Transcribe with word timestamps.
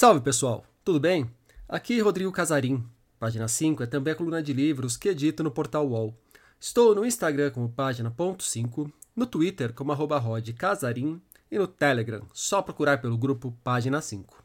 Salve 0.00 0.22
pessoal, 0.22 0.64
tudo 0.82 0.98
bem? 0.98 1.30
Aqui 1.68 2.00
Rodrigo 2.00 2.32
Casarim. 2.32 2.82
Página 3.18 3.46
5 3.46 3.82
é 3.82 3.86
também 3.86 4.14
a 4.14 4.16
coluna 4.16 4.42
de 4.42 4.50
livros 4.50 4.96
que 4.96 5.10
edito 5.10 5.42
no 5.42 5.50
portal 5.50 5.86
UOL. 5.86 6.18
Estou 6.58 6.94
no 6.94 7.04
Instagram 7.04 7.50
como 7.50 7.68
página.5, 7.68 8.90
no 9.14 9.26
Twitter 9.26 9.74
como 9.74 9.92
arroba 9.92 10.16
rodcasarim 10.16 11.20
e 11.50 11.58
no 11.58 11.66
Telegram, 11.66 12.26
só 12.32 12.62
procurar 12.62 13.02
pelo 13.02 13.18
grupo 13.18 13.54
Página 13.62 14.00
5. 14.00 14.42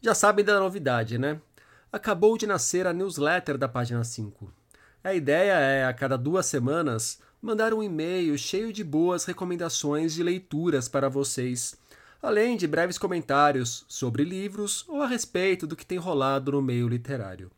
Já 0.00 0.12
sabem 0.12 0.44
da 0.44 0.58
novidade, 0.58 1.18
né? 1.18 1.40
Acabou 1.92 2.36
de 2.36 2.48
nascer 2.48 2.84
a 2.84 2.92
newsletter 2.92 3.56
da 3.56 3.68
Página 3.68 4.02
5. 4.02 4.52
A 5.04 5.14
ideia 5.14 5.52
é, 5.52 5.86
a 5.86 5.94
cada 5.94 6.18
duas 6.18 6.46
semanas, 6.46 7.20
mandar 7.40 7.72
um 7.72 7.80
e-mail 7.80 8.36
cheio 8.36 8.72
de 8.72 8.82
boas 8.82 9.24
recomendações 9.24 10.12
de 10.12 10.24
leituras 10.24 10.88
para 10.88 11.08
vocês 11.08 11.78
além 12.22 12.56
de 12.56 12.66
breves 12.66 12.98
comentários 12.98 13.84
sobre 13.88 14.24
livros 14.24 14.84
ou 14.88 15.02
a 15.02 15.06
respeito 15.06 15.66
do 15.66 15.74
que 15.74 15.86
tem 15.86 15.98
rolado 15.98 16.52
no 16.52 16.60
meio 16.60 16.86
literário. 16.88 17.50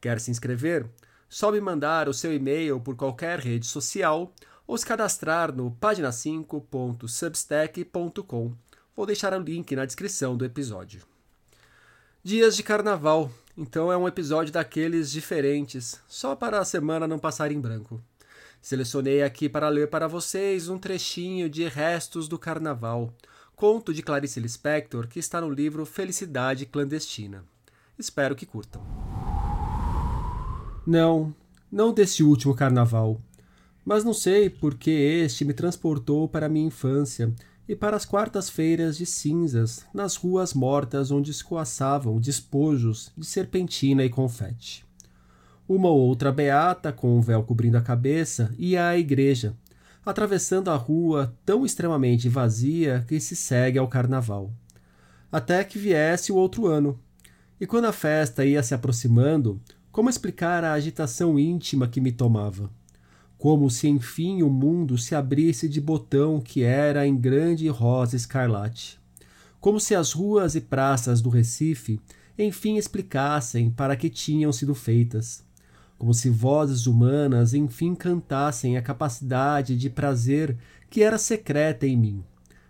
Quer 0.00 0.20
se 0.20 0.30
inscrever? 0.30 0.86
Só 1.28 1.50
me 1.50 1.60
mandar 1.60 2.08
o 2.08 2.14
seu 2.14 2.32
e-mail 2.32 2.80
por 2.80 2.94
qualquer 2.94 3.38
rede 3.38 3.66
social 3.66 4.32
ou 4.66 4.78
se 4.78 4.86
cadastrar 4.86 5.54
no 5.54 5.70
página5.substack.com. 5.80 8.52
Vou 8.96 9.06
deixar 9.06 9.32
o 9.32 9.42
link 9.42 9.74
na 9.74 9.84
descrição 9.84 10.36
do 10.36 10.44
episódio. 10.44 11.02
Dias 12.22 12.54
de 12.56 12.62
carnaval, 12.62 13.28
então 13.56 13.90
é 13.90 13.96
um 13.96 14.06
episódio 14.08 14.52
daqueles 14.52 15.10
diferentes, 15.10 16.00
só 16.08 16.36
para 16.36 16.58
a 16.58 16.64
semana 16.64 17.06
não 17.06 17.18
passar 17.18 17.52
em 17.52 17.60
branco. 17.60 18.00
Selecionei 18.62 19.22
aqui 19.22 19.48
para 19.48 19.68
ler 19.68 19.90
para 19.90 20.08
vocês 20.08 20.68
um 20.68 20.78
trechinho 20.78 21.50
de 21.50 21.68
Restos 21.68 22.28
do 22.28 22.38
Carnaval, 22.38 23.12
conto 23.56 23.94
de 23.94 24.02
Clarice 24.02 24.40
Lispector 24.40 25.06
que 25.06 25.18
está 25.18 25.40
no 25.40 25.50
livro 25.50 25.86
Felicidade 25.86 26.66
Clandestina. 26.66 27.44
Espero 27.98 28.34
que 28.34 28.46
curtam. 28.46 28.82
Não, 30.86 31.34
não 31.70 31.92
desse 31.92 32.22
último 32.22 32.54
carnaval, 32.54 33.20
mas 33.84 34.04
não 34.04 34.12
sei 34.12 34.50
por 34.50 34.74
que 34.74 34.90
este 34.90 35.44
me 35.44 35.54
transportou 35.54 36.28
para 36.28 36.48
minha 36.48 36.66
infância 36.66 37.32
e 37.66 37.74
para 37.74 37.96
as 37.96 38.04
quartas-feiras 38.04 38.98
de 38.98 39.06
cinzas 39.06 39.86
nas 39.94 40.16
ruas 40.16 40.52
mortas 40.52 41.10
onde 41.10 41.30
escoaçavam 41.30 42.20
despojos 42.20 43.10
de 43.16 43.24
serpentina 43.24 44.04
e 44.04 44.10
confete. 44.10 44.84
Uma 45.66 45.88
ou 45.88 45.98
outra 45.98 46.30
beata 46.30 46.92
com 46.92 47.16
um 47.16 47.22
véu 47.22 47.42
cobrindo 47.42 47.78
a 47.78 47.80
cabeça 47.80 48.54
ia 48.58 48.88
à 48.88 48.98
igreja, 48.98 49.54
atravessando 50.04 50.70
a 50.70 50.76
rua 50.76 51.34
tão 51.44 51.64
extremamente 51.64 52.28
vazia 52.28 53.04
que 53.08 53.18
se 53.18 53.34
segue 53.34 53.78
ao 53.78 53.88
carnaval. 53.88 54.52
Até 55.32 55.64
que 55.64 55.78
viesse 55.78 56.30
o 56.30 56.36
outro 56.36 56.66
ano. 56.66 56.98
E 57.60 57.66
quando 57.66 57.86
a 57.86 57.92
festa 57.92 58.44
ia 58.44 58.62
se 58.62 58.74
aproximando, 58.74 59.60
como 59.90 60.10
explicar 60.10 60.64
a 60.64 60.72
agitação 60.72 61.38
íntima 61.38 61.88
que 61.88 62.00
me 62.00 62.12
tomava? 62.12 62.70
Como 63.38 63.70
se 63.70 63.88
enfim 63.88 64.42
o 64.42 64.50
mundo 64.50 64.98
se 64.98 65.14
abrisse 65.14 65.68
de 65.68 65.80
botão 65.80 66.40
que 66.40 66.62
era 66.62 67.06
em 67.06 67.16
grande 67.16 67.68
rosa 67.68 68.16
escarlate. 68.16 68.98
Como 69.60 69.80
se 69.80 69.94
as 69.94 70.12
ruas 70.12 70.54
e 70.54 70.60
praças 70.60 71.20
do 71.20 71.30
Recife 71.30 72.00
enfim 72.38 72.76
explicassem 72.76 73.70
para 73.70 73.96
que 73.96 74.10
tinham 74.10 74.52
sido 74.52 74.74
feitas 74.74 75.44
como 76.04 76.12
se 76.12 76.28
vozes 76.28 76.86
humanas 76.86 77.54
enfim 77.54 77.94
cantassem 77.94 78.76
a 78.76 78.82
capacidade 78.82 79.74
de 79.74 79.88
prazer 79.88 80.54
que 80.90 81.02
era 81.02 81.16
secreta 81.16 81.86
em 81.86 81.96
mim. 81.96 82.22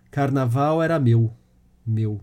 Carnaval 0.08 0.80
era 0.80 1.00
meu, 1.00 1.32
meu. 1.84 2.20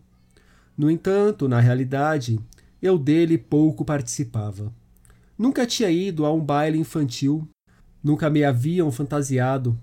No 0.77 0.89
entanto, 0.89 1.49
na 1.49 1.59
realidade, 1.59 2.39
eu 2.81 2.97
dele 2.97 3.37
pouco 3.37 3.83
participava. 3.83 4.73
Nunca 5.37 5.67
tinha 5.67 5.91
ido 5.91 6.25
a 6.25 6.33
um 6.33 6.39
baile 6.39 6.77
infantil, 6.77 7.45
nunca 8.01 8.29
me 8.29 8.45
haviam 8.45 8.89
fantasiado. 8.89 9.77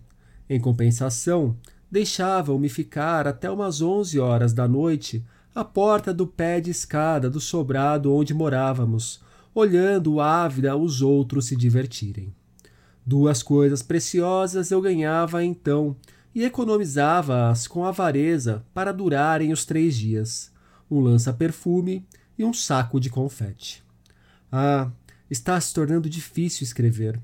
Em 0.48 0.58
compensação, 0.58 1.58
deixavam-me 1.90 2.70
ficar 2.70 3.28
até 3.28 3.50
umas 3.50 3.82
onze 3.82 4.18
horas 4.18 4.54
da 4.54 4.66
noite 4.66 5.22
à 5.54 5.62
porta 5.62 6.14
do 6.14 6.26
pé 6.26 6.58
de 6.58 6.70
escada 6.70 7.28
do 7.28 7.38
sobrado 7.38 8.14
onde 8.14 8.32
morávamos, 8.32 9.20
olhando 9.54 10.20
ávida 10.20 10.76
os 10.76 11.02
outros 11.02 11.46
se 11.46 11.56
divertirem. 11.56 12.34
Duas 13.04 13.42
coisas 13.42 13.82
preciosas 13.82 14.70
eu 14.70 14.80
ganhava 14.80 15.42
então 15.42 15.96
e 16.34 16.44
economizava-as 16.44 17.66
com 17.66 17.84
avareza 17.84 18.64
para 18.74 18.92
durarem 18.92 19.52
os 19.52 19.64
três 19.64 19.96
dias: 19.96 20.52
um 20.90 21.00
lança-perfume 21.00 22.06
e 22.38 22.44
um 22.44 22.52
saco 22.52 23.00
de 23.00 23.10
confete. 23.10 23.82
Ah, 24.52 24.90
está 25.30 25.60
se 25.60 25.74
tornando 25.74 26.08
difícil 26.08 26.64
escrever, 26.64 27.20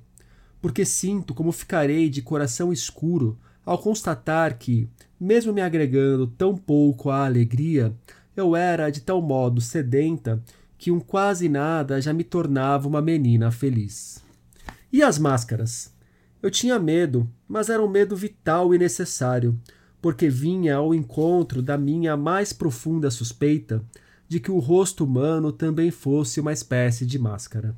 porque 0.61 0.85
sinto 0.85 1.35
como 1.35 1.53
ficarei 1.53 2.09
de 2.09 2.23
coração 2.23 2.73
escuro 2.73 3.39
ao 3.65 3.79
constatar 3.79 4.59
que, 4.59 4.89
mesmo 5.19 5.53
me 5.53 5.61
agregando 5.61 6.27
tão 6.27 6.57
pouco 6.57 7.11
à 7.11 7.25
alegria, 7.25 7.95
eu 8.37 8.55
era 8.57 8.91
de 8.91 9.01
tal 9.01 9.23
modo 9.23 9.61
sedenta 9.61 10.43
que 10.85 10.91
um 10.91 11.01
quase 11.01 11.49
nada 11.49 11.99
já 11.99 12.13
me 12.13 12.23
tornava 12.23 12.87
uma 12.87 13.01
menina 13.01 13.51
feliz. 13.51 14.23
E 14.93 15.03
as 15.03 15.19
máscaras? 15.19 15.91
Eu 16.43 16.51
tinha 16.51 16.79
medo, 16.79 17.27
mas 17.49 17.71
era 17.71 17.83
um 17.83 17.89
medo 17.89 18.15
vital 18.15 18.75
e 18.75 18.79
necessário, 18.79 19.59
porque 20.03 20.29
vinha 20.29 20.77
ao 20.77 20.95
encontro 20.95 21.63
da 21.63 21.79
minha 21.79 22.19
mais 22.19 22.53
profunda 22.53 23.11
suspeita 23.11 23.83
de 24.29 24.39
que 24.39 24.51
o 24.51 24.59
rosto 24.59 25.05
humano 25.07 25.51
também 25.53 25.91
fosse 25.91 26.39
uma 26.39 26.53
espécie 26.53 27.07
de 27.07 27.19
máscara. 27.19 27.75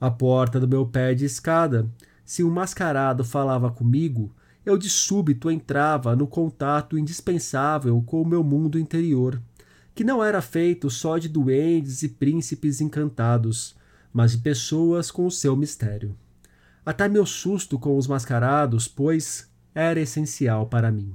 À 0.00 0.08
porta 0.08 0.60
do 0.60 0.68
meu 0.68 0.86
pé 0.86 1.14
de 1.14 1.24
escada, 1.24 1.90
se 2.24 2.44
um 2.44 2.50
mascarado 2.50 3.24
falava 3.24 3.72
comigo, 3.72 4.32
eu 4.64 4.78
de 4.78 4.88
súbito 4.88 5.50
entrava 5.50 6.14
no 6.14 6.28
contato 6.28 6.96
indispensável 6.96 8.00
com 8.02 8.22
o 8.22 8.26
meu 8.26 8.44
mundo 8.44 8.78
interior 8.78 9.42
que 9.94 10.04
não 10.04 10.22
era 10.22 10.40
feito 10.40 10.88
só 10.88 11.18
de 11.18 11.28
duendes 11.28 12.02
e 12.02 12.08
príncipes 12.08 12.80
encantados, 12.80 13.76
mas 14.12 14.32
de 14.32 14.38
pessoas 14.38 15.10
com 15.10 15.26
o 15.26 15.30
seu 15.30 15.56
mistério. 15.56 16.16
Até 16.84 17.08
meu 17.08 17.26
susto 17.26 17.78
com 17.78 17.96
os 17.96 18.06
mascarados, 18.06 18.88
pois, 18.88 19.48
era 19.74 20.00
essencial 20.00 20.66
para 20.66 20.90
mim. 20.90 21.14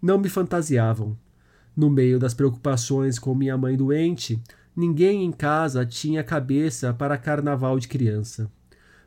Não 0.00 0.18
me 0.18 0.28
fantasiavam. 0.28 1.16
No 1.74 1.88
meio 1.88 2.18
das 2.18 2.34
preocupações 2.34 3.18
com 3.18 3.34
minha 3.34 3.56
mãe 3.56 3.76
doente, 3.76 4.42
ninguém 4.76 5.24
em 5.24 5.32
casa 5.32 5.86
tinha 5.86 6.24
cabeça 6.24 6.92
para 6.92 7.16
carnaval 7.16 7.78
de 7.78 7.88
criança. 7.88 8.50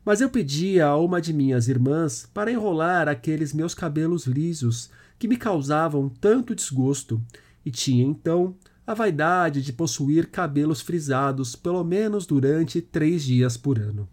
Mas 0.04 0.22
eu 0.22 0.30
pedia 0.30 0.88
a 0.88 0.98
uma 0.98 1.20
de 1.20 1.34
minhas 1.34 1.68
irmãs 1.68 2.30
para 2.34 2.52
enrolar 2.52 3.08
aqueles 3.08 3.54
meus 3.54 3.74
cabelos 3.74 4.26
lisos 4.26 4.90
que 5.20 5.28
me 5.28 5.38
causavam 5.38 6.10
tanto 6.10 6.56
desgosto, 6.56 7.22
e 7.66 7.72
tinha 7.72 8.06
então 8.06 8.56
a 8.86 8.94
vaidade 8.94 9.62
de 9.62 9.74
possuir 9.74 10.28
cabelos 10.28 10.82
frisados 10.82 11.56
pelo 11.56 11.84
menos 11.84 12.26
durante 12.26 12.82
três 12.82 13.24
dias 13.24 13.58
por 13.58 13.80
ano. 13.80 14.08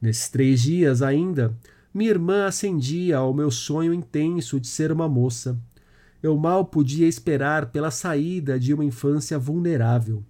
Nesses 0.00 0.28
três 0.28 0.60
dias 0.62 1.00
ainda, 1.00 1.56
minha 1.94 2.10
irmã 2.10 2.46
acendia 2.46 3.16
ao 3.16 3.32
meu 3.32 3.50
sonho 3.50 3.94
intenso 3.94 4.60
de 4.60 4.66
ser 4.66 4.92
uma 4.92 5.08
moça. 5.08 5.58
Eu 6.22 6.36
mal 6.36 6.66
podia 6.66 7.08
esperar 7.08 7.70
pela 7.70 7.90
saída 7.90 8.60
de 8.60 8.74
uma 8.74 8.84
infância 8.84 9.38
vulnerável 9.38 10.22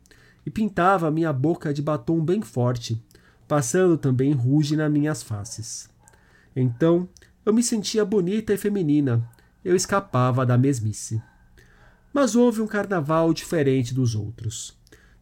e 0.44 0.50
pintava 0.50 1.10
minha 1.10 1.32
boca 1.32 1.74
de 1.74 1.82
batom 1.82 2.24
bem 2.24 2.40
forte, 2.40 3.02
passando 3.48 3.98
também 3.98 4.32
ruge 4.32 4.76
nas 4.76 4.90
minhas 4.92 5.24
faces. 5.24 5.90
Então, 6.54 7.08
eu 7.44 7.52
me 7.52 7.62
sentia 7.62 8.04
bonita 8.04 8.54
e 8.54 8.56
feminina. 8.56 9.28
Eu 9.64 9.74
escapava 9.74 10.46
da 10.46 10.56
mesmice. 10.56 11.20
Mas 12.16 12.34
houve 12.34 12.62
um 12.62 12.66
carnaval 12.66 13.30
diferente 13.34 13.92
dos 13.92 14.14
outros. 14.14 14.74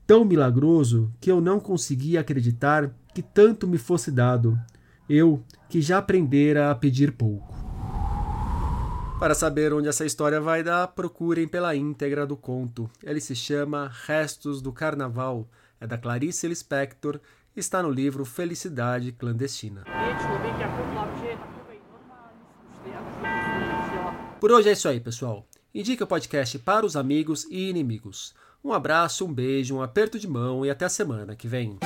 Tão 0.06 0.24
milagroso 0.24 1.12
que 1.20 1.28
eu 1.28 1.40
não 1.40 1.58
conseguia 1.58 2.20
acreditar 2.20 2.88
que 3.12 3.20
tanto 3.20 3.66
me 3.66 3.78
fosse 3.78 4.12
dado, 4.12 4.56
eu 5.08 5.42
que 5.68 5.82
já 5.82 5.98
aprendera 5.98 6.70
a 6.70 6.74
pedir 6.76 7.10
pouco. 7.10 7.52
Para 9.18 9.34
saber 9.34 9.72
onde 9.72 9.88
essa 9.88 10.06
história 10.06 10.40
vai 10.40 10.62
dar, 10.62 10.86
procurem 10.86 11.48
pela 11.48 11.74
íntegra 11.74 12.24
do 12.24 12.36
conto. 12.36 12.88
Ele 13.02 13.20
se 13.20 13.34
chama 13.34 13.90
Restos 14.06 14.62
do 14.62 14.72
Carnaval, 14.72 15.48
é 15.80 15.88
da 15.88 15.98
Clarice 15.98 16.46
Lispector 16.46 17.18
está 17.56 17.82
no 17.82 17.90
livro 17.90 18.24
Felicidade 18.24 19.10
Clandestina. 19.10 19.82
Por 24.40 24.52
hoje 24.52 24.68
é 24.68 24.72
isso 24.72 24.86
aí, 24.86 25.00
pessoal. 25.00 25.44
Indique 25.74 26.04
o 26.04 26.06
podcast 26.06 26.56
para 26.60 26.86
os 26.86 26.94
amigos 26.94 27.48
e 27.50 27.68
inimigos. 27.68 28.32
Um 28.62 28.72
abraço, 28.72 29.26
um 29.26 29.32
beijo, 29.32 29.74
um 29.74 29.82
aperto 29.82 30.20
de 30.20 30.28
mão 30.28 30.64
e 30.64 30.70
até 30.70 30.84
a 30.84 30.88
semana 30.88 31.34
que 31.34 31.48
vem. 31.48 31.76